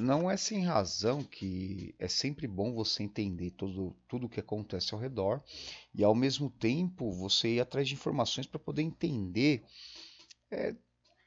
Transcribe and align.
não 0.00 0.30
é 0.30 0.36
sem 0.36 0.64
razão 0.64 1.22
que 1.22 1.94
é 1.98 2.08
sempre 2.08 2.48
bom 2.48 2.72
você 2.72 3.02
entender 3.02 3.50
tudo, 3.52 3.94
tudo 4.08 4.26
o 4.26 4.28
que 4.28 4.40
acontece 4.40 4.94
ao 4.94 5.00
redor 5.00 5.42
e, 5.94 6.02
ao 6.02 6.14
mesmo 6.14 6.50
tempo, 6.50 7.12
você 7.12 7.56
ir 7.56 7.60
atrás 7.60 7.86
de 7.86 7.94
informações 7.94 8.46
para 8.46 8.58
poder 8.58 8.82
entender 8.82 9.62
é, 10.50 10.74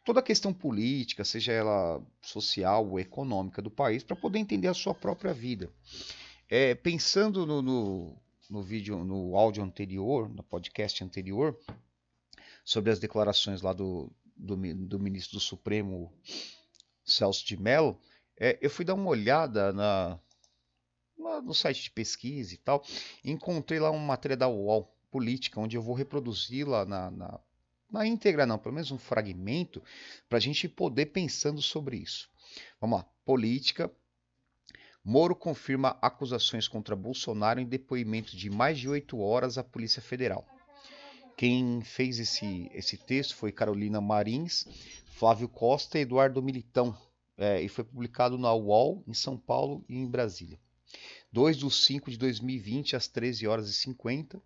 toda 0.04 0.20
a 0.20 0.24
questão 0.24 0.54
política, 0.54 1.24
seja 1.24 1.54
ela 1.54 2.02
social 2.22 2.90
ou 2.90 3.00
econômica 3.00 3.62
do 3.62 3.72
país, 3.72 4.04
para 4.04 4.16
poder 4.16 4.40
entender 4.40 4.68
a 4.68 4.74
sua 4.74 4.94
própria 4.94 5.34
vida. 5.34 5.72
É, 6.50 6.76
pensando 6.76 7.46
no, 7.46 7.62
no, 7.62 8.18
no 8.50 8.62
vídeo, 8.62 9.04
no 9.06 9.38
áudio 9.38 9.64
anterior, 9.64 10.28
no 10.30 10.44
podcast 10.44 11.04
anterior, 11.04 11.58
sobre 12.66 12.92
as 12.92 13.00
declarações 13.00 13.62
lá 13.62 13.72
do, 13.72 14.12
do, 14.36 14.56
do 14.56 15.00
ministro 15.00 15.38
do 15.38 15.42
Supremo, 15.42 16.12
Celso 17.06 17.46
de 17.46 17.56
Mello, 17.56 18.00
é, 18.38 18.58
eu 18.62 18.70
fui 18.70 18.84
dar 18.84 18.94
uma 18.94 19.10
olhada 19.10 19.72
na, 19.74 20.20
no 21.42 21.54
site 21.54 21.84
de 21.84 21.92
pesquisa 21.92 22.54
e 22.54 22.58
tal, 22.58 22.84
e 23.24 23.32
encontrei 23.32 23.80
lá 23.80 23.90
uma 23.92 24.06
matéria 24.06 24.38
da 24.38 24.48
UOL 24.48 24.94
Política, 25.12 25.60
onde 25.60 25.78
eu 25.78 25.82
vou 25.82 25.94
reproduzi-la 25.94 26.86
na, 26.86 27.12
na, 27.12 27.40
na 27.92 28.08
íntegra, 28.08 28.48
não, 28.48 28.58
pelo 28.58 28.74
menos 28.74 28.90
um 28.90 28.98
fragmento, 28.98 29.82
para 30.28 30.40
a 30.40 30.42
gente 30.42 30.68
poder 30.68 31.08
pensando 31.08 31.62
sobre 31.62 31.98
isso. 31.98 32.30
Vamos 32.82 33.00
lá, 33.00 33.06
política. 33.24 33.92
Moro 35.06 35.36
confirma 35.36 35.98
acusações 36.02 36.68
contra 36.68 36.96
Bolsonaro 36.96 37.60
em 37.60 37.66
depoimento 37.66 38.36
de 38.36 38.50
mais 38.50 38.80
de 38.80 38.90
oito 38.90 39.20
horas 39.20 39.58
à 39.58 39.64
Polícia 39.64 40.02
Federal. 40.02 40.48
Quem 41.38 41.82
fez 41.82 42.20
esse, 42.20 42.72
esse 42.74 42.98
texto 42.98 43.36
foi 43.36 43.52
Carolina 43.52 44.00
Marins, 44.00 44.66
Flávio 45.06 45.50
Costa 45.50 46.00
e 46.00 46.02
Eduardo 46.02 46.42
Militão, 46.42 46.98
é, 47.38 47.62
e 47.62 47.68
foi 47.68 47.84
publicado 47.84 48.38
na 48.38 48.54
UOL, 48.54 49.04
em 49.08 49.14
São 49.14 49.38
Paulo 49.38 49.84
e 49.90 49.96
em 49.96 50.08
Brasília. 50.08 50.60
2 51.32 51.58
de 51.58 51.72
5 51.72 52.12
de 52.12 52.18
2020, 52.18 52.96
às 52.96 53.08
13 53.08 53.48
horas 53.48 53.70
e 53.70 53.74
50, 53.74 54.42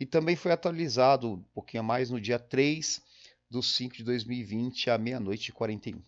e 0.00 0.06
também 0.06 0.34
foi 0.34 0.50
atualizado 0.50 1.34
um 1.34 1.42
pouquinho 1.54 1.82
a 1.82 1.86
mais 1.86 2.10
no 2.10 2.20
dia 2.20 2.38
3 2.38 3.02
de 3.50 3.62
5 3.62 3.96
de 3.96 4.04
2020, 4.04 4.88
à 4.88 4.96
meia-noite 4.96 5.50
e 5.50 5.52
41. 5.52 6.02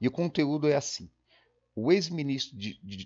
E 0.00 0.08
o 0.08 0.10
conteúdo 0.10 0.66
é 0.66 0.76
assim. 0.76 1.10
O 1.78 1.92
ex-ministro 1.92 2.56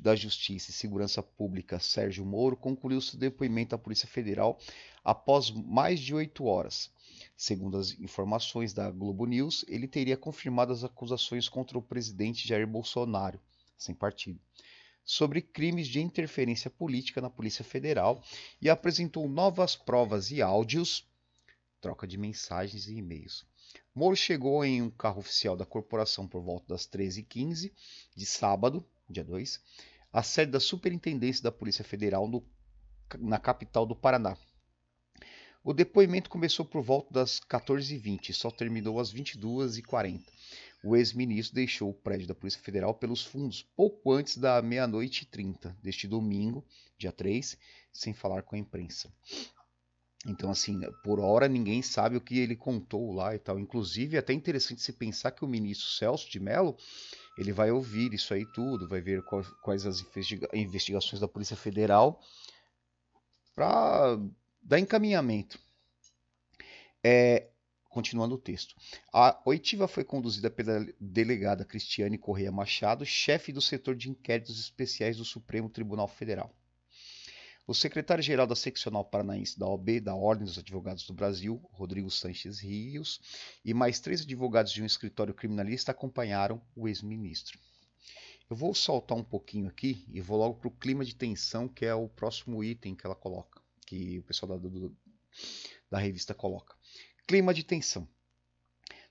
da 0.01 0.15
Justiça 0.15 0.71
e 0.71 0.73
Segurança 0.73 1.21
Pública, 1.21 1.81
Sérgio 1.81 2.25
Moro, 2.25 2.57
concluiu 2.57 3.01
seu 3.01 3.19
depoimento 3.19 3.75
à 3.75 3.79
Polícia 3.79 4.07
Federal 4.07 4.61
após 5.03 5.51
mais 5.51 5.99
de 5.99 6.15
oito 6.15 6.45
horas. 6.45 6.89
Segundo 7.37 7.77
as 7.77 7.99
informações 7.99 8.73
da 8.73 8.89
Globo 8.89 9.27
News, 9.27 9.65
ele 9.67 9.89
teria 9.89 10.17
confirmado 10.17 10.73
as 10.73 10.85
acusações 10.85 11.49
contra 11.49 11.77
o 11.77 11.83
presidente 11.83 12.47
Jair 12.47 12.65
Bolsonaro, 12.65 13.41
sem 13.77 13.93
partido, 13.93 14.39
sobre 15.05 15.43
crimes 15.43 15.89
de 15.89 16.01
interferência 16.01 16.71
política 16.71 17.21
na 17.21 17.29
Polícia 17.29 17.65
Federal 17.65 18.23
e 18.63 18.71
apresentou 18.71 19.29
novas 19.29 19.75
provas 19.75 20.31
e 20.31 20.41
áudios, 20.41 21.10
troca 21.81 22.07
de 22.07 22.19
mensagens 22.19 22.87
e 22.87 22.97
e-mails 22.97 23.45
Moro 23.95 24.17
chegou 24.17 24.65
em 24.65 24.83
um 24.83 24.91
carro 24.91 25.21
oficial 25.21 25.57
da 25.57 25.67
corporação 25.67 26.27
por 26.27 26.43
volta 26.43 26.67
das 26.69 26.87
13h15 26.87 27.73
de 28.15 28.27
sábado, 28.27 28.85
dia 29.09 29.25
2, 29.25 29.61
à 30.13 30.23
sede 30.23 30.53
da 30.53 30.61
Superintendência 30.61 31.43
da 31.43 31.53
Polícia 31.53 31.85
Federal 31.85 32.27
no, 32.27 32.45
na 33.19 33.39
capital 33.39 33.87
do 33.87 33.95
Paraná. 33.95 34.37
O 35.63 35.73
depoimento 35.75 36.31
começou 36.31 36.65
por 36.65 36.83
volta 36.83 37.13
das 37.13 37.41
14h20 37.41 38.31
e 38.31 38.33
só 38.33 38.51
terminou 38.51 38.99
às 38.99 39.13
22h40. 39.13 40.23
O 40.83 40.97
ex-ministro 40.97 41.55
deixou 41.55 41.91
o 41.91 41.95
prédio 41.95 42.27
da 42.27 42.35
Polícia 42.35 42.61
Federal 42.61 42.95
pelos 42.95 43.23
fundos 43.23 43.63
pouco 43.77 44.13
antes 44.13 44.39
da 44.39 44.63
meia-noite 44.63 45.25
e 45.25 45.27
30 45.27 45.77
deste 45.83 46.09
domingo, 46.09 46.65
dia 46.97 47.13
3, 47.13 47.59
sem 47.93 48.15
falar 48.15 48.43
com 48.43 48.57
a 48.57 48.59
imprensa. 48.59 49.13
Então, 50.27 50.51
assim, 50.51 50.81
por 51.03 51.19
hora 51.19 51.49
ninguém 51.49 51.81
sabe 51.81 52.17
o 52.17 52.21
que 52.21 52.39
ele 52.39 52.55
contou 52.55 53.13
lá 53.13 53.35
e 53.35 53.39
tal. 53.39 53.59
Inclusive, 53.59 54.17
é 54.17 54.21
até 54.21 54.33
interessante 54.33 54.83
se 54.83 54.93
pensar 54.93 55.31
que 55.31 55.45
o 55.45 55.49
ministro 55.49 55.89
Celso 55.89 56.31
de 56.31 56.39
Mello 56.39 56.77
ele 57.39 57.53
vai 57.53 57.71
ouvir 57.71 58.13
isso 58.13 58.35
aí 58.35 58.45
tudo, 58.45 58.87
vai 58.87 59.01
ver 59.01 59.23
quais 59.63 59.87
as 59.87 60.05
investigações 60.53 61.21
da 61.21 61.29
Polícia 61.29 61.57
Federal 61.57 62.21
para 63.55 64.19
dar 64.63 64.79
encaminhamento. 64.79 65.59
É, 67.03 67.49
continuando 67.89 68.35
o 68.35 68.39
texto. 68.39 68.75
A 69.13 69.41
oitiva 69.47 69.89
foi 69.89 70.05
conduzida 70.05 70.51
pela 70.51 70.87
delegada 71.01 71.65
Cristiane 71.65 72.19
Correia 72.19 72.53
Machado, 72.53 73.07
chefe 73.07 73.53
do 73.53 73.61
setor 73.63 73.97
de 73.97 74.11
inquéritos 74.11 74.61
especiais 74.61 75.17
do 75.17 75.25
Supremo 75.25 75.71
Tribunal 75.71 76.07
Federal. 76.07 76.55
O 77.67 77.75
secretário-geral 77.75 78.47
da 78.47 78.57
seccional 78.57 79.05
paranaense 79.05 79.59
da 79.59 79.67
OB, 79.67 80.01
da 80.01 80.15
Ordem 80.15 80.45
dos 80.45 80.59
Advogados 80.59 81.07
do 81.07 81.13
Brasil, 81.13 81.61
Rodrigo 81.73 82.11
Sanches 82.11 82.59
Rios, 82.59 83.21
e 83.65 83.73
mais 83.73 84.01
três 84.01 84.23
advogados 84.23 84.73
de 84.73 84.83
um 84.83 84.87
escritório 84.87 85.35
criminalista 85.35 85.93
acompanharam 85.93 86.61
o 86.75 86.89
ex-ministro. 86.89 87.59
Eu 88.51 88.57
vou 88.57 88.75
saltar 88.75 89.17
um 89.17 89.23
pouquinho 89.23 89.69
aqui 89.69 90.05
e 90.13 90.21
vou 90.21 90.37
logo 90.37 90.57
para 90.57 90.67
o 90.67 90.73
clima 90.73 91.05
de 91.05 91.15
tensão, 91.15 91.69
que 91.69 91.87
é 91.87 91.95
o 91.95 92.09
próximo 92.09 92.65
item 92.65 92.97
que 92.97 93.07
ela 93.07 93.15
coloca, 93.15 93.63
que 93.87 94.19
o 94.19 94.25
pessoal 94.25 94.59
da, 94.59 94.69
do, 94.69 94.97
da 95.89 95.99
revista 95.99 96.35
coloca. 96.35 96.75
Clima 97.29 97.55
de 97.55 97.63
tensão. 97.63 98.09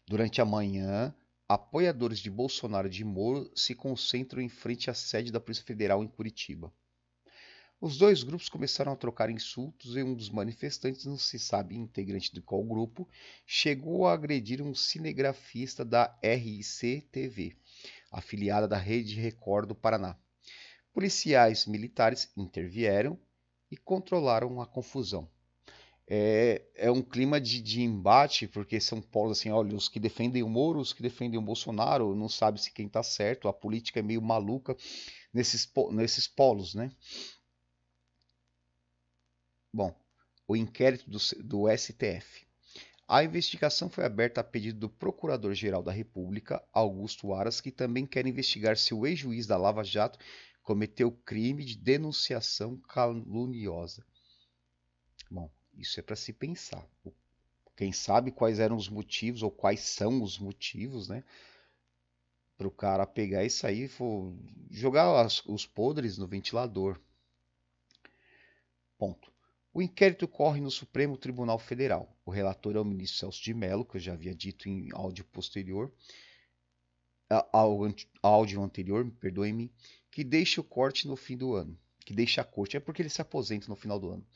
Durante 0.05 0.41
a 0.41 0.45
manhã, 0.45 1.15
apoiadores 1.47 2.19
de 2.19 2.29
Bolsonaro 2.29 2.87
e 2.87 2.91
de 2.91 3.05
Moro 3.05 3.49
se 3.55 3.73
concentram 3.73 4.41
em 4.41 4.49
frente 4.49 4.89
à 4.89 4.93
sede 4.93 5.31
da 5.31 5.39
Polícia 5.39 5.63
Federal 5.63 6.03
em 6.03 6.07
Curitiba. 6.09 6.73
Os 7.81 7.97
dois 7.97 8.23
grupos 8.23 8.49
começaram 8.49 8.91
a 8.91 8.95
trocar 8.97 9.29
insultos 9.29 9.95
e 9.95 10.03
um 10.03 10.13
dos 10.13 10.29
manifestantes, 10.29 11.05
não 11.05 11.17
se 11.17 11.39
sabe 11.39 11.77
integrante 11.77 12.33
de 12.33 12.41
qual 12.41 12.61
grupo, 12.61 13.07
chegou 13.45 14.05
a 14.05 14.11
agredir 14.11 14.61
um 14.61 14.75
cinegrafista 14.75 15.85
da 15.85 16.13
RIC-TV, 16.21 17.55
afiliada 18.11 18.67
da 18.67 18.77
Rede 18.77 19.15
Record 19.15 19.69
do 19.69 19.75
Paraná. 19.75 20.17
Policiais 20.91 21.65
militares 21.65 22.29
intervieram 22.35 23.17
e 23.71 23.77
controlaram 23.77 24.59
a 24.59 24.65
confusão. 24.65 25.29
É, 26.05 26.63
é 26.75 26.91
um 26.91 27.01
clima 27.01 27.39
de, 27.39 27.61
de, 27.61 27.81
embate, 27.81 28.45
porque 28.45 28.81
são 28.81 28.99
polos 28.99 29.39
assim, 29.39 29.51
olha, 29.51 29.73
os 29.73 29.87
que 29.87 30.01
defendem 30.01 30.43
o 30.43 30.49
Moro, 30.49 30.79
os 30.79 30.91
que 30.91 31.01
defendem 31.01 31.39
o 31.39 31.43
Bolsonaro, 31.43 32.13
não 32.13 32.27
sabe 32.27 32.61
se 32.61 32.73
quem 32.73 32.87
está 32.87 33.03
certo, 33.03 33.47
a 33.47 33.53
política 33.53 33.99
é 33.99 34.03
meio 34.03 34.21
maluca 34.21 34.75
nesses, 35.33 35.71
nesses 35.91 36.27
polos, 36.27 36.75
né? 36.75 36.91
Bom, 39.71 39.95
o 40.47 40.55
inquérito 40.55 41.09
do, 41.09 41.17
do 41.43 41.77
STF. 41.77 42.47
A 43.07 43.23
investigação 43.23 43.89
foi 43.89 44.05
aberta 44.05 44.41
a 44.41 44.43
pedido 44.43 44.79
do 44.79 44.89
Procurador-Geral 44.89 45.81
da 45.81 45.91
República, 45.91 46.63
Augusto 46.71 47.33
Aras, 47.33 47.59
que 47.59 47.71
também 47.71 48.05
quer 48.05 48.25
investigar 48.27 48.77
se 48.77 48.93
o 48.93 49.05
ex-juiz 49.05 49.47
da 49.47 49.57
Lava 49.57 49.83
Jato 49.83 50.19
cometeu 50.61 51.11
crime 51.11 51.65
de 51.65 51.75
denunciação 51.75 52.77
caluniosa. 52.77 54.05
Bom, 55.29 55.49
isso 55.75 55.99
é 55.99 56.03
para 56.03 56.15
se 56.15 56.33
pensar. 56.33 56.87
Quem 57.75 57.91
sabe 57.91 58.31
quais 58.31 58.59
eram 58.59 58.75
os 58.75 58.89
motivos 58.89 59.41
ou 59.41 59.49
quais 59.49 59.79
são 59.79 60.21
os 60.21 60.37
motivos, 60.37 61.07
né? 61.07 61.23
Para 62.57 62.67
o 62.67 62.71
cara 62.71 63.07
pegar 63.07 63.43
isso 63.45 63.65
aí 63.65 63.85
e 63.85 63.89
jogar 64.69 65.25
as, 65.25 65.43
os 65.45 65.65
podres 65.65 66.17
no 66.17 66.27
ventilador. 66.27 66.99
Ponto. 68.97 69.31
O 69.79 69.81
inquérito 69.81 70.27
corre 70.27 70.59
no 70.59 70.69
Supremo 70.69 71.15
Tribunal 71.15 71.57
Federal. 71.57 72.13
O 72.25 72.31
relator 72.31 72.75
é 72.75 72.79
o 72.81 72.83
ministro 72.83 73.17
Celso 73.17 73.41
de 73.41 73.53
Mello, 73.53 73.85
que 73.85 73.95
eu 73.95 74.01
já 74.01 74.11
havia 74.11 74.35
dito 74.35 74.67
em 74.67 74.89
áudio 74.91 75.23
posterior, 75.23 75.89
áudio 78.21 78.61
anterior, 78.61 79.09
perdoe-me, 79.21 79.71
que 80.11 80.21
deixa 80.21 80.59
o 80.59 80.65
corte 80.65 81.07
no 81.07 81.15
fim 81.15 81.37
do 81.37 81.53
ano. 81.53 81.79
Que 82.05 82.13
deixa 82.13 82.41
a 82.41 82.43
corte, 82.43 82.75
é 82.75 82.79
porque 82.81 83.01
ele 83.01 83.07
se 83.07 83.21
aposenta 83.21 83.69
no 83.69 83.75
final 83.77 83.97
do 83.97 84.09
ano. 84.09 84.27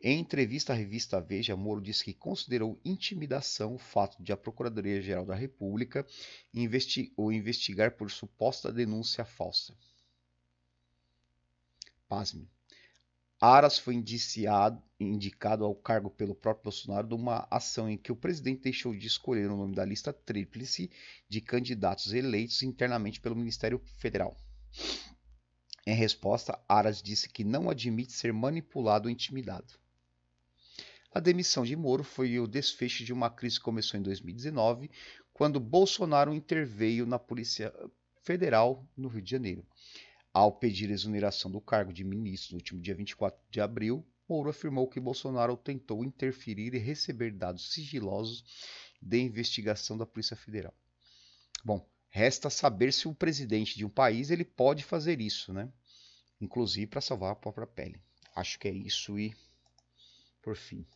Em 0.00 0.20
entrevista 0.20 0.72
à 0.72 0.76
revista 0.76 1.20
Veja, 1.20 1.56
Moro 1.56 1.80
disse 1.80 2.04
que 2.04 2.14
considerou 2.14 2.80
intimidação 2.84 3.74
o 3.74 3.78
fato 3.78 4.22
de 4.22 4.32
a 4.32 4.36
Procuradoria-Geral 4.36 5.26
da 5.26 5.34
República 5.34 6.06
investi 6.54 7.12
investigar 7.18 7.96
por 7.96 8.08
suposta 8.08 8.70
denúncia 8.70 9.24
falsa. 9.24 9.76
Pasme. 12.08 12.48
Aras 13.44 13.76
foi 13.76 13.96
indiciado, 13.96 14.80
indicado 15.00 15.64
ao 15.64 15.74
cargo 15.74 16.08
pelo 16.08 16.32
próprio 16.32 16.62
Bolsonaro 16.62 17.08
de 17.08 17.14
uma 17.14 17.44
ação 17.50 17.90
em 17.90 17.98
que 17.98 18.12
o 18.12 18.16
presidente 18.16 18.62
deixou 18.62 18.94
de 18.94 19.04
escolher 19.04 19.50
o 19.50 19.56
nome 19.56 19.74
da 19.74 19.84
lista 19.84 20.12
tríplice 20.12 20.88
de 21.28 21.40
candidatos 21.40 22.12
eleitos 22.12 22.62
internamente 22.62 23.20
pelo 23.20 23.34
Ministério 23.34 23.80
Federal. 23.98 24.36
Em 25.84 25.92
resposta, 25.92 26.56
Aras 26.68 27.02
disse 27.02 27.28
que 27.28 27.42
não 27.42 27.68
admite 27.68 28.12
ser 28.12 28.32
manipulado 28.32 29.08
ou 29.08 29.10
intimidado. 29.10 29.74
A 31.12 31.18
demissão 31.18 31.64
de 31.64 31.74
Moro 31.74 32.04
foi 32.04 32.38
o 32.38 32.46
desfecho 32.46 33.04
de 33.04 33.12
uma 33.12 33.28
crise 33.28 33.56
que 33.56 33.64
começou 33.64 33.98
em 33.98 34.04
2019, 34.04 34.88
quando 35.32 35.58
Bolsonaro 35.58 36.32
interveio 36.32 37.04
na 37.06 37.18
Polícia 37.18 37.74
Federal 38.22 38.86
no 38.96 39.08
Rio 39.08 39.20
de 39.20 39.32
Janeiro. 39.32 39.66
Ao 40.34 40.50
pedir 40.50 40.90
exoneração 40.90 41.50
do 41.50 41.60
cargo 41.60 41.92
de 41.92 42.02
ministro 42.02 42.52
no 42.52 42.58
último 42.58 42.80
dia 42.80 42.94
24 42.94 43.38
de 43.50 43.60
abril, 43.60 44.06
Moro 44.28 44.48
afirmou 44.48 44.88
que 44.88 44.98
Bolsonaro 44.98 45.56
tentou 45.58 46.02
interferir 46.02 46.72
e 46.74 46.78
receber 46.78 47.32
dados 47.32 47.70
sigilosos 47.70 48.42
de 49.00 49.20
investigação 49.20 49.98
da 49.98 50.06
Polícia 50.06 50.34
Federal. 50.34 50.74
Bom, 51.62 51.86
resta 52.08 52.48
saber 52.48 52.94
se 52.94 53.06
o 53.06 53.14
presidente 53.14 53.76
de 53.76 53.84
um 53.84 53.90
país 53.90 54.30
ele 54.30 54.44
pode 54.44 54.84
fazer 54.84 55.20
isso, 55.20 55.52
né? 55.52 55.70
Inclusive 56.40 56.86
para 56.86 57.02
salvar 57.02 57.32
a 57.32 57.36
própria 57.36 57.66
pele. 57.66 58.00
Acho 58.34 58.58
que 58.58 58.68
é 58.68 58.72
isso 58.72 59.18
e 59.18 59.34
por 60.40 60.56
fim. 60.56 60.86